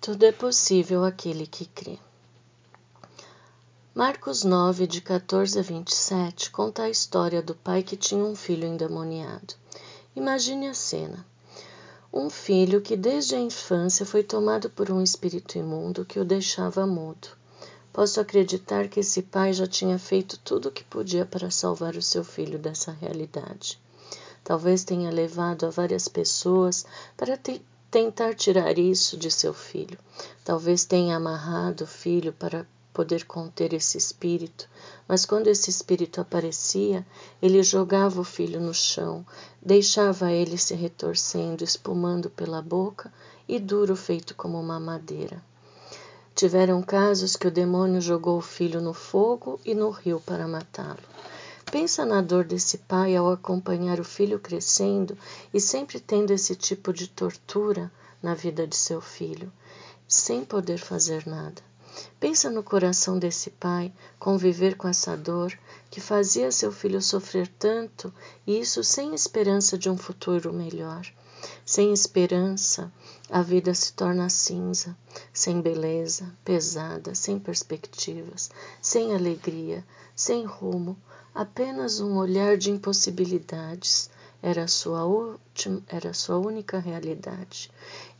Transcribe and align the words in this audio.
Tudo 0.00 0.24
é 0.24 0.30
possível 0.30 1.04
aquele 1.04 1.44
que 1.44 1.66
crê. 1.66 1.98
Marcos 3.92 4.44
9, 4.44 4.86
de 4.86 5.00
14 5.00 5.58
a 5.58 5.62
27, 5.62 6.52
conta 6.52 6.84
a 6.84 6.88
história 6.88 7.42
do 7.42 7.52
pai 7.52 7.82
que 7.82 7.96
tinha 7.96 8.24
um 8.24 8.36
filho 8.36 8.64
endemoniado. 8.64 9.54
Imagine 10.14 10.68
a 10.68 10.74
cena. 10.74 11.26
Um 12.12 12.30
filho 12.30 12.80
que 12.80 12.96
desde 12.96 13.34
a 13.34 13.40
infância 13.40 14.06
foi 14.06 14.22
tomado 14.22 14.70
por 14.70 14.88
um 14.88 15.02
espírito 15.02 15.58
imundo 15.58 16.04
que 16.04 16.20
o 16.20 16.24
deixava 16.24 16.86
mudo. 16.86 17.28
Posso 17.92 18.20
acreditar 18.20 18.86
que 18.86 19.00
esse 19.00 19.20
pai 19.20 19.52
já 19.52 19.66
tinha 19.66 19.98
feito 19.98 20.38
tudo 20.38 20.68
o 20.68 20.72
que 20.72 20.84
podia 20.84 21.26
para 21.26 21.50
salvar 21.50 21.96
o 21.96 22.02
seu 22.02 22.22
filho 22.22 22.58
dessa 22.58 22.92
realidade. 22.92 23.80
Talvez 24.44 24.84
tenha 24.84 25.10
levado 25.10 25.66
a 25.66 25.70
várias 25.70 26.06
pessoas 26.06 26.86
para 27.16 27.36
tentar 27.90 28.34
tirar 28.34 28.78
isso 28.78 29.16
de 29.16 29.30
seu 29.30 29.54
filho. 29.54 29.98
Talvez 30.44 30.84
tenha 30.84 31.16
amarrado 31.16 31.84
o 31.84 31.86
filho 31.86 32.32
para 32.32 32.66
poder 32.92 33.24
conter 33.26 33.72
esse 33.72 33.96
espírito, 33.96 34.68
mas 35.06 35.24
quando 35.24 35.46
esse 35.46 35.70
espírito 35.70 36.20
aparecia, 36.20 37.06
ele 37.40 37.62
jogava 37.62 38.20
o 38.20 38.24
filho 38.24 38.60
no 38.60 38.74
chão, 38.74 39.24
deixava 39.62 40.32
ele 40.32 40.58
se 40.58 40.74
retorcendo, 40.74 41.62
espumando 41.62 42.28
pela 42.28 42.60
boca 42.60 43.12
e 43.48 43.60
duro 43.60 43.94
feito 43.94 44.34
como 44.34 44.60
uma 44.60 44.80
madeira. 44.80 45.40
Tiveram 46.34 46.82
casos 46.82 47.36
que 47.36 47.46
o 47.46 47.52
demônio 47.52 48.00
jogou 48.00 48.38
o 48.38 48.42
filho 48.42 48.80
no 48.80 48.92
fogo 48.92 49.60
e 49.64 49.74
no 49.74 49.90
rio 49.90 50.20
para 50.20 50.48
matá-lo. 50.48 50.98
Pensa 51.70 52.06
na 52.06 52.22
dor 52.22 52.44
desse 52.44 52.78
pai 52.78 53.14
ao 53.14 53.30
acompanhar 53.30 54.00
o 54.00 54.04
filho 54.04 54.38
crescendo 54.38 55.18
e 55.52 55.60
sempre 55.60 56.00
tendo 56.00 56.30
esse 56.30 56.56
tipo 56.56 56.94
de 56.94 57.08
tortura 57.08 57.92
na 58.22 58.34
vida 58.34 58.66
de 58.66 58.74
seu 58.74 59.02
filho, 59.02 59.52
sem 60.06 60.46
poder 60.46 60.78
fazer 60.78 61.26
nada. 61.26 61.60
Pensa 62.18 62.48
no 62.48 62.62
coração 62.62 63.18
desse 63.18 63.50
pai 63.50 63.92
conviver 64.18 64.76
com 64.76 64.88
essa 64.88 65.14
dor 65.14 65.52
que 65.90 66.00
fazia 66.00 66.50
seu 66.50 66.72
filho 66.72 67.02
sofrer 67.02 67.46
tanto 67.58 68.12
e 68.46 68.58
isso 68.58 68.82
sem 68.82 69.14
esperança 69.14 69.76
de 69.76 69.90
um 69.90 69.96
futuro 69.96 70.52
melhor. 70.52 71.06
Sem 71.64 71.92
esperança, 71.92 72.90
a 73.30 73.42
vida 73.42 73.74
se 73.74 73.92
torna 73.92 74.28
cinza, 74.30 74.96
sem 75.32 75.60
beleza, 75.60 76.34
pesada, 76.44 77.14
sem 77.14 77.38
perspectivas, 77.38 78.50
sem 78.80 79.14
alegria, 79.14 79.84
sem 80.16 80.44
rumo, 80.44 80.96
apenas 81.38 82.00
um 82.00 82.16
olhar 82.16 82.56
de 82.56 82.68
impossibilidades. 82.68 84.10
Era 84.42 84.66
sua, 84.66 85.04
última, 85.04 85.80
era 85.86 86.12
sua 86.12 86.36
única 86.36 86.80
realidade. 86.80 87.70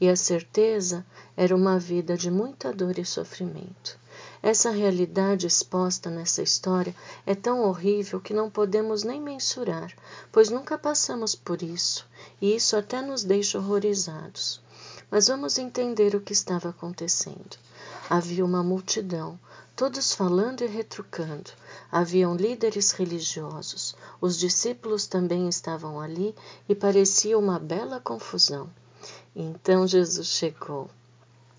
E 0.00 0.08
a 0.08 0.14
certeza 0.14 1.04
era 1.36 1.54
uma 1.54 1.80
vida 1.80 2.16
de 2.16 2.30
muita 2.30 2.72
dor 2.72 2.96
e 2.96 3.04
sofrimento. 3.04 3.98
Essa 4.40 4.70
realidade 4.70 5.48
exposta 5.48 6.08
nessa 6.08 6.42
história 6.42 6.94
é 7.26 7.34
tão 7.34 7.62
horrível 7.62 8.20
que 8.20 8.32
não 8.32 8.48
podemos 8.48 9.02
nem 9.02 9.20
mensurar, 9.20 9.92
pois 10.30 10.48
nunca 10.48 10.78
passamos 10.78 11.34
por 11.34 11.60
isso, 11.60 12.06
e 12.40 12.54
isso 12.54 12.76
até 12.76 13.02
nos 13.02 13.24
deixa 13.24 13.58
horrorizados. 13.58 14.62
Mas 15.10 15.26
vamos 15.26 15.58
entender 15.58 16.14
o 16.14 16.20
que 16.20 16.32
estava 16.32 16.68
acontecendo. 16.68 17.56
Havia 18.08 18.44
uma 18.44 18.62
multidão, 18.62 19.36
todos 19.78 20.12
falando 20.12 20.62
e 20.62 20.66
retrucando. 20.66 21.52
Haviam 21.88 22.34
líderes 22.34 22.90
religiosos. 22.90 23.94
Os 24.20 24.36
discípulos 24.36 25.06
também 25.06 25.48
estavam 25.48 26.00
ali 26.00 26.34
e 26.68 26.74
parecia 26.74 27.38
uma 27.38 27.60
bela 27.60 28.00
confusão. 28.00 28.68
Então 29.36 29.86
Jesus 29.86 30.26
chegou. 30.26 30.90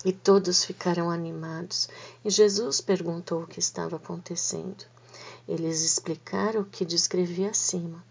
E 0.04 0.12
todos 0.12 0.66
ficaram 0.66 1.10
animados, 1.10 1.88
e 2.24 2.30
Jesus 2.30 2.82
perguntou 2.82 3.44
o 3.44 3.48
que 3.48 3.62
estava 3.62 3.96
acontecendo. 3.96 4.84
Eles 5.48 5.82
explicaram 5.82 6.60
o 6.60 6.66
que 6.66 6.84
descrevi 6.84 7.46
acima. 7.46 8.04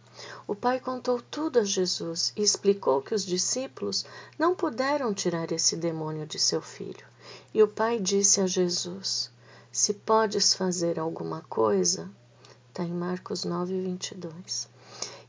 O 0.46 0.54
pai 0.54 0.80
contou 0.80 1.20
tudo 1.20 1.58
a 1.58 1.64
Jesus 1.64 2.32
e 2.34 2.42
explicou 2.42 3.02
que 3.02 3.14
os 3.14 3.26
discípulos 3.26 4.06
não 4.38 4.54
puderam 4.54 5.12
tirar 5.12 5.52
esse 5.52 5.76
demônio 5.76 6.26
de 6.26 6.38
seu 6.38 6.62
filho. 6.62 7.06
E 7.52 7.62
o 7.62 7.68
pai 7.68 8.00
disse 8.00 8.40
a 8.40 8.46
Jesus: 8.46 9.30
Se 9.70 9.92
podes 9.92 10.54
fazer 10.54 10.98
alguma 10.98 11.42
coisa, 11.42 12.10
está 12.68 12.82
em 12.82 12.92
Marcos 12.92 13.44
9, 13.44 13.80
22. 13.80 14.68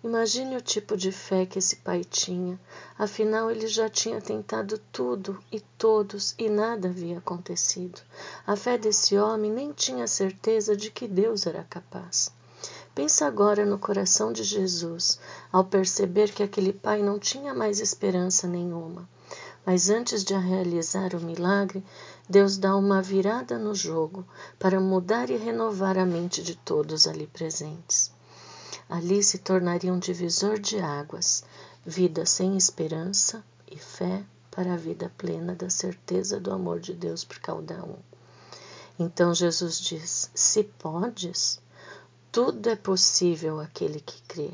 Imagine 0.02 0.56
o 0.56 0.62
tipo 0.62 0.96
de 0.96 1.12
fé 1.12 1.46
que 1.46 1.60
esse 1.60 1.76
pai 1.76 2.06
tinha, 2.06 2.58
afinal 2.98 3.52
ele 3.52 3.68
já 3.68 3.90
tinha 3.90 4.22
tentado 4.22 4.80
tudo 4.94 5.44
e 5.52 5.60
todos 5.60 6.34
e 6.38 6.50
nada 6.50 6.88
havia 6.88 7.18
acontecido. 7.18 8.00
A 8.48 8.56
fé 8.56 8.78
desse 8.78 9.18
homem 9.18 9.52
nem 9.52 9.74
tinha 9.74 10.08
certeza 10.08 10.74
de 10.74 10.90
que 10.90 11.06
Deus 11.06 11.46
era 11.46 11.66
capaz. 11.66 12.32
Pensa 12.96 13.26
agora 13.26 13.66
no 13.66 13.78
coração 13.78 14.32
de 14.32 14.44
Jesus, 14.44 15.20
ao 15.52 15.66
perceber 15.66 16.32
que 16.32 16.44
aquele 16.44 16.72
pai 16.72 17.04
não 17.04 17.20
tinha 17.20 17.54
mais 17.54 17.82
esperança 17.82 18.48
nenhuma. 18.48 19.08
Mas 19.72 19.88
antes 19.92 20.24
de 20.24 20.34
realizar 20.34 21.14
o 21.14 21.22
milagre, 21.22 21.86
Deus 22.28 22.58
dá 22.58 22.76
uma 22.76 23.04
virada 23.04 23.60
no 23.60 23.76
jogo 23.76 24.26
para 24.58 24.80
mudar 24.80 25.30
e 25.30 25.38
renovar 25.38 25.96
a 25.96 26.08
mente 26.08 26.42
de 26.42 26.56
todos 26.56 27.06
ali 27.06 27.28
presentes. 27.28 28.12
Ali 28.90 29.22
se 29.22 29.38
tornaria 29.38 29.94
um 29.94 30.00
divisor 30.00 30.58
de 30.58 30.80
águas, 30.80 31.44
vida 31.86 32.26
sem 32.26 32.58
esperança 32.58 33.44
e 33.72 33.78
fé 33.78 34.26
para 34.50 34.74
a 34.74 34.76
vida 34.76 35.12
plena 35.16 35.54
da 35.54 35.70
certeza 35.70 36.40
do 36.40 36.52
amor 36.52 36.80
de 36.80 36.96
Deus 36.96 37.24
por 37.24 37.38
cada 37.38 37.86
um. 37.86 37.98
Então 38.98 39.36
Jesus 39.36 39.80
diz: 39.80 40.32
Se 40.34 40.64
podes, 40.64 41.62
tudo 42.32 42.72
é 42.72 42.76
possível 42.76 43.60
aquele 43.60 44.00
que 44.00 44.20
crê. 44.24 44.50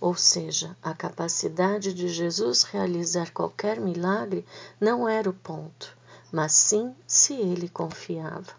Ou 0.00 0.14
seja, 0.14 0.76
a 0.82 0.94
capacidade 0.94 1.92
de 1.92 2.08
Jesus 2.08 2.62
realizar 2.62 3.32
qualquer 3.32 3.78
milagre 3.78 4.44
não 4.80 5.08
era 5.08 5.28
o 5.28 5.34
ponto, 5.34 5.96
mas 6.32 6.52
sim 6.52 6.94
se 7.06 7.34
ele 7.34 7.68
confiava. 7.68 8.52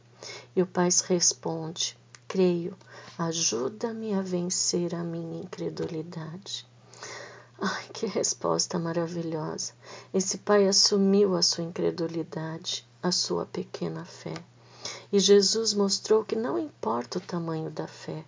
E 0.55 0.61
o 0.61 0.67
Pai 0.67 0.89
responde: 1.09 1.97
Creio, 2.27 2.77
Ajuda-me 3.17 4.15
a 4.15 4.21
vencer 4.21 4.95
a 4.95 5.03
minha 5.03 5.43
incredulidade. 5.43 6.65
Ai, 7.61 7.87
que 7.93 8.07
resposta 8.07 8.79
maravilhosa! 8.79 9.73
Esse 10.11 10.39
pai 10.39 10.67
assumiu 10.67 11.35
a 11.35 11.43
sua 11.43 11.63
incredulidade, 11.63 12.83
a 13.03 13.11
sua 13.11 13.45
pequena 13.45 14.05
fé. 14.05 14.33
E 15.11 15.19
Jesus 15.19 15.75
mostrou 15.75 16.25
que 16.25 16.35
não 16.35 16.57
importa 16.57 17.19
o 17.19 17.21
tamanho 17.21 17.69
da 17.69 17.85
fé, 17.85 18.25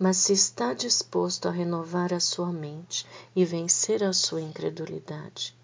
mas 0.00 0.16
se 0.16 0.32
está 0.32 0.72
disposto 0.72 1.46
a 1.46 1.50
renovar 1.50 2.14
a 2.14 2.18
sua 2.18 2.50
mente 2.50 3.06
e 3.36 3.44
vencer 3.44 4.02
a 4.02 4.14
sua 4.14 4.40
incredulidade. 4.40 5.54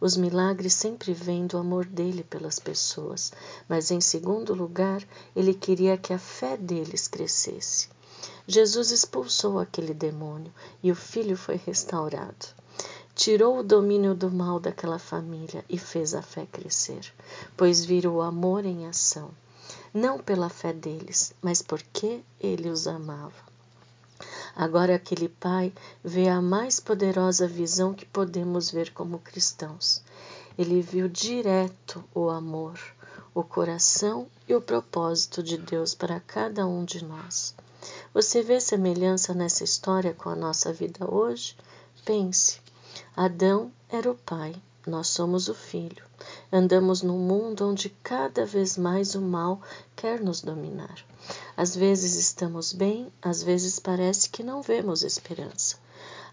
Os 0.00 0.16
milagres 0.16 0.74
sempre 0.74 1.14
vêm 1.14 1.46
do 1.46 1.56
amor 1.56 1.84
dele 1.86 2.24
pelas 2.24 2.58
pessoas, 2.58 3.32
mas 3.68 3.92
em 3.92 4.00
segundo 4.00 4.52
lugar, 4.54 5.06
ele 5.36 5.54
queria 5.54 5.96
que 5.96 6.12
a 6.12 6.18
fé 6.18 6.56
deles 6.56 7.06
crescesse. 7.06 7.88
Jesus 8.44 8.90
expulsou 8.90 9.56
aquele 9.56 9.94
demônio 9.94 10.52
e 10.82 10.90
o 10.90 10.96
filho 10.96 11.36
foi 11.36 11.54
restaurado. 11.54 12.46
Tirou 13.14 13.60
o 13.60 13.62
domínio 13.62 14.16
do 14.16 14.32
mal 14.32 14.58
daquela 14.58 14.98
família 14.98 15.64
e 15.70 15.78
fez 15.78 16.12
a 16.12 16.22
fé 16.22 16.44
crescer, 16.50 17.12
pois 17.56 17.84
viram 17.84 18.16
o 18.16 18.20
amor 18.20 18.64
em 18.64 18.88
ação, 18.88 19.30
não 19.94 20.18
pela 20.18 20.48
fé 20.48 20.72
deles, 20.72 21.32
mas 21.40 21.62
porque 21.62 22.20
ele 22.40 22.68
os 22.68 22.88
amava. 22.88 23.45
Agora 24.56 24.94
aquele 24.94 25.28
pai 25.28 25.70
vê 26.02 26.28
a 26.28 26.40
mais 26.40 26.80
poderosa 26.80 27.46
visão 27.46 27.92
que 27.92 28.06
podemos 28.06 28.70
ver 28.70 28.90
como 28.94 29.18
cristãos. 29.18 30.02
Ele 30.56 30.80
viu 30.80 31.10
direto 31.10 32.02
o 32.14 32.30
amor, 32.30 32.80
o 33.34 33.44
coração 33.44 34.26
e 34.48 34.54
o 34.54 34.62
propósito 34.62 35.42
de 35.42 35.58
Deus 35.58 35.94
para 35.94 36.20
cada 36.20 36.66
um 36.66 36.86
de 36.86 37.04
nós. 37.04 37.54
Você 38.14 38.42
vê 38.42 38.58
semelhança 38.58 39.34
nessa 39.34 39.62
história 39.62 40.14
com 40.14 40.30
a 40.30 40.34
nossa 40.34 40.72
vida 40.72 41.04
hoje? 41.12 41.54
Pense. 42.02 42.58
Adão 43.14 43.70
era 43.90 44.10
o 44.10 44.14
pai, 44.14 44.56
nós 44.86 45.08
somos 45.08 45.48
o 45.48 45.54
filho. 45.54 46.02
Andamos 46.52 47.02
num 47.02 47.18
mundo 47.18 47.68
onde 47.68 47.88
cada 48.02 48.46
vez 48.46 48.76
mais 48.76 49.14
o 49.14 49.20
mal 49.20 49.60
quer 49.96 50.20
nos 50.20 50.40
dominar. 50.40 51.04
Às 51.56 51.74
vezes 51.74 52.14
estamos 52.14 52.72
bem, 52.72 53.12
às 53.20 53.42
vezes 53.42 53.80
parece 53.80 54.30
que 54.30 54.44
não 54.44 54.62
vemos 54.62 55.02
esperança. 55.02 55.76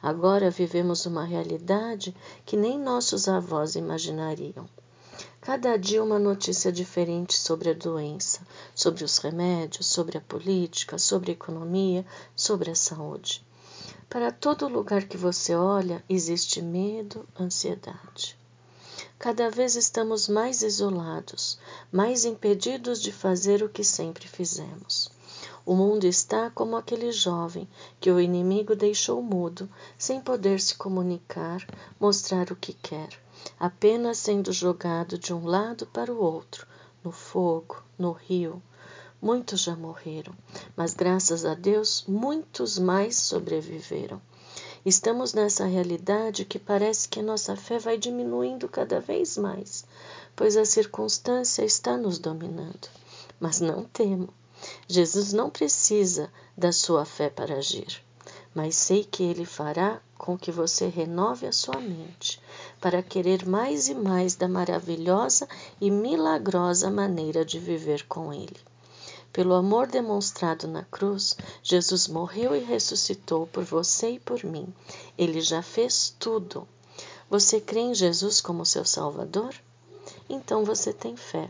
Agora 0.02 0.52
vivemos 0.52 1.06
uma 1.06 1.24
realidade 1.24 2.16
que 2.46 2.56
nem 2.56 2.78
nossos 2.78 3.28
avós 3.28 3.76
imaginariam. 3.76 4.70
Cada 5.42 5.78
dia 5.78 6.04
uma 6.04 6.20
notícia 6.20 6.72
diferente 6.72 7.36
sobre 7.36 7.72
a 7.72 7.74
doença, 7.74 8.42
sobre 8.76 9.04
os 9.04 9.18
remédios, 9.18 9.88
sobre 9.88 10.18
a 10.18 10.22
política, 10.22 10.98
sobre 10.98 11.32
a 11.32 11.34
economia, 11.34 12.06
sobre 12.36 12.70
a 12.70 12.76
saúde. 12.76 13.44
Para 14.10 14.32
todo 14.32 14.68
lugar 14.68 15.06
que 15.06 15.18
você 15.18 15.56
olha, 15.56 16.04
existe 16.08 16.62
medo, 16.62 17.28
ansiedade. 17.40 18.38
Cada 19.24 19.50
vez 19.50 19.78
estamos 19.78 20.28
mais 20.28 20.62
isolados, 20.64 21.58
mais 21.90 22.26
impedidos 22.26 23.02
de 23.02 23.10
fazer 23.10 23.64
o 23.64 23.70
que 23.70 23.82
sempre 23.82 24.28
fizemos. 24.28 25.10
O 25.66 25.74
mundo 25.78 26.04
está 26.04 26.50
como 26.50 26.76
aquele 26.76 27.10
jovem 27.10 27.66
que 28.02 28.12
o 28.12 28.20
inimigo 28.20 28.76
deixou 28.76 29.22
mudo, 29.22 29.70
sem 29.98 30.20
poder 30.20 30.60
se 30.60 30.76
comunicar, 30.76 31.66
mostrar 31.98 32.52
o 32.52 32.56
que 32.58 32.74
quer, 32.74 33.18
apenas 33.58 34.18
sendo 34.18 34.52
jogado 34.52 35.18
de 35.18 35.34
um 35.34 35.46
lado 35.46 35.88
para 35.88 36.12
o 36.12 36.22
outro, 36.22 36.68
no 37.02 37.14
fogo, 37.14 37.82
no 37.98 38.12
rio. 38.12 38.62
Muitos 39.22 39.62
já 39.62 39.74
morreram, 39.74 40.36
mas 40.76 40.94
graças 40.94 41.46
a 41.46 41.54
Deus 41.54 42.04
muitos 42.10 42.78
mais 42.78 43.16
sobreviveram. 43.16 44.22
Estamos 44.86 45.34
nessa 45.34 45.66
realidade 45.66 46.44
que 46.44 46.60
parece 46.60 47.08
que 47.08 47.22
nossa 47.22 47.56
fé 47.56 47.80
vai 47.80 47.98
diminuindo 47.98 48.68
cada 48.68 49.00
vez 49.00 49.38
mais, 49.38 49.86
pois 50.36 50.58
a 50.58 50.66
circunstância 50.66 51.64
está 51.64 51.96
nos 51.96 52.20
dominando. 52.20 52.90
Mas 53.40 53.62
não 53.62 53.86
temo. 53.86 54.28
Jesus 54.86 55.32
não 55.32 55.50
precisa 55.50 56.30
da 56.58 56.74
sua 56.74 57.06
fé 57.06 57.30
para 57.30 57.56
agir, 57.56 58.04
mas 58.54 58.76
sei 58.76 59.06
que 59.06 59.24
ele 59.24 59.46
fará 59.46 60.02
com 60.18 60.38
que 60.38 60.52
você 60.52 60.88
renove 60.88 61.48
a 61.48 61.54
sua 61.54 61.80
mente 61.80 62.42
para 62.82 63.02
querer 63.02 63.46
mais 63.46 63.88
e 63.88 63.96
mais 63.96 64.36
da 64.36 64.50
maravilhosa 64.50 65.48
e 65.80 65.90
milagrosa 65.90 66.92
maneira 66.92 67.46
de 67.46 67.58
viver 67.58 68.06
com 68.06 68.34
ele. 68.34 68.73
Pelo 69.34 69.56
amor 69.56 69.88
demonstrado 69.88 70.68
na 70.68 70.84
cruz, 70.84 71.36
Jesus 71.64 72.08
morreu 72.08 72.56
e 72.56 72.60
ressuscitou 72.60 73.48
por 73.48 73.64
você 73.64 74.12
e 74.12 74.20
por 74.20 74.44
mim. 74.44 74.72
Ele 75.18 75.42
já 75.42 75.64
fez 75.64 76.16
tudo. 76.20 76.68
Você 77.32 77.60
crê 77.60 77.80
em 77.80 77.96
Jesus 77.96 78.40
como 78.40 78.64
seu 78.64 78.86
Salvador? 78.86 79.56
Então 80.30 80.64
você 80.64 80.94
tem 80.94 81.18
fé. 81.18 81.50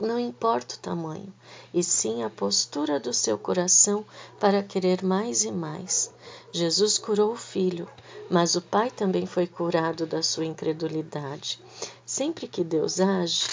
Não 0.00 0.18
importa 0.18 0.74
o 0.74 0.78
tamanho, 0.78 1.32
e 1.72 1.82
sim 1.84 2.24
a 2.24 2.28
postura 2.28 2.98
do 2.98 3.14
seu 3.14 3.38
coração 3.38 4.04
para 4.40 4.60
querer 4.64 5.04
mais 5.04 5.44
e 5.44 5.52
mais. 5.52 6.10
Jesus 6.50 6.98
curou 6.98 7.32
o 7.32 7.36
filho, 7.36 7.88
mas 8.28 8.56
o 8.56 8.60
pai 8.60 8.90
também 8.90 9.26
foi 9.26 9.46
curado 9.46 10.06
da 10.06 10.24
sua 10.24 10.44
incredulidade. 10.44 11.62
Sempre 12.04 12.48
que 12.48 12.64
Deus 12.64 12.98
age, 12.98 13.46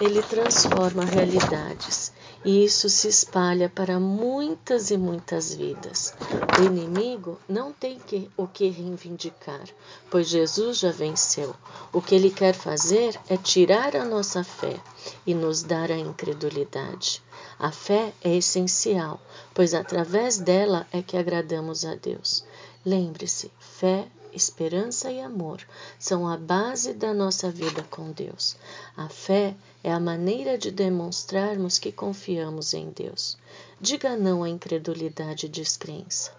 ele 0.00 0.20
transforma 0.20 1.04
realidades 1.04 2.12
e 2.44 2.64
isso 2.64 2.88
se 2.88 3.08
espalha 3.08 3.68
para 3.68 4.00
muitas 4.00 4.90
e 4.90 4.96
muitas 4.96 5.54
vidas. 5.54 6.14
O 6.58 6.64
inimigo 6.64 7.38
não 7.48 7.72
tem 7.72 7.98
que, 7.98 8.30
o 8.36 8.46
que 8.46 8.68
reivindicar, 8.68 9.64
pois 10.10 10.28
Jesus 10.28 10.78
já 10.78 10.90
venceu. 10.90 11.54
O 11.92 12.02
que 12.02 12.14
ele 12.14 12.30
quer 12.30 12.54
fazer 12.54 13.18
é 13.28 13.36
tirar 13.36 13.94
a 13.94 14.04
nossa 14.04 14.42
fé 14.42 14.80
e 15.26 15.34
nos 15.34 15.62
dar 15.62 15.90
a 15.90 15.96
incredulidade. 15.96 17.22
A 17.58 17.70
fé 17.70 18.12
é 18.22 18.34
essencial, 18.36 19.20
pois 19.54 19.72
através 19.72 20.38
dela 20.38 20.86
é 20.92 21.00
que 21.00 21.16
agradamos 21.16 21.84
a 21.84 21.94
Deus. 21.94 22.44
Lembre-se, 22.84 23.52
fé 23.60 24.08
esperança 24.32 25.10
e 25.10 25.20
amor 25.20 25.60
são 25.98 26.26
a 26.26 26.36
base 26.36 26.94
da 26.94 27.12
nossa 27.12 27.50
vida 27.50 27.82
com 27.90 28.10
Deus. 28.12 28.56
A 28.96 29.08
fé 29.08 29.54
é 29.84 29.92
a 29.92 30.00
maneira 30.00 30.56
de 30.56 30.70
demonstrarmos 30.70 31.78
que 31.78 31.92
confiamos 31.92 32.74
em 32.74 32.90
Deus. 32.90 33.36
Diga 33.80 34.16
não 34.16 34.42
à 34.42 34.48
incredulidade 34.48 35.46
e 35.46 35.48
descrença. 35.48 36.32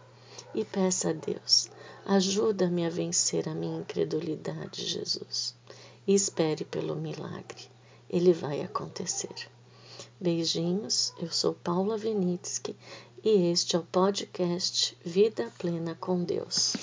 E 0.54 0.64
peça 0.64 1.10
a 1.10 1.14
Deus: 1.14 1.70
ajuda-me 2.06 2.86
a 2.86 2.90
vencer 2.90 3.48
a 3.48 3.54
minha 3.54 3.80
incredulidade, 3.80 4.86
Jesus. 4.86 5.56
E 6.06 6.14
espere 6.14 6.66
pelo 6.66 6.96
milagre. 6.96 7.70
Ele 8.10 8.34
vai 8.34 8.62
acontecer. 8.62 9.50
Beijinhos, 10.20 11.14
eu 11.20 11.32
sou 11.32 11.54
Paula 11.54 11.98
Venitsky 11.98 12.76
e 13.24 13.52
este 13.52 13.76
é 13.76 13.80
o 13.80 13.84
podcast 13.84 14.98
Vida 15.04 15.52
Plena 15.58 15.96
com 15.96 16.24
Deus. 16.24 16.76